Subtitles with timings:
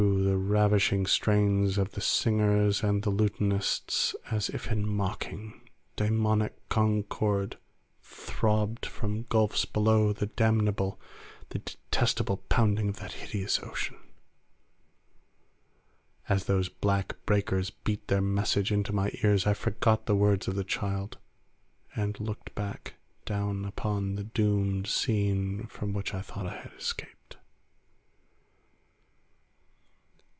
[0.01, 6.53] Through the ravishing strains of the singers and the lutanists, as if in mocking, daemoniac
[6.69, 7.57] concord,
[8.01, 10.99] throbbed from gulfs below the damnable,
[11.49, 13.97] the detestable pounding of that hideous ocean.
[16.29, 20.55] As those black breakers beat their message into my ears I forgot the words of
[20.55, 21.17] the child
[21.95, 22.95] and looked back,
[23.25, 27.17] down upon the doomed scene from which I thought I had escaped.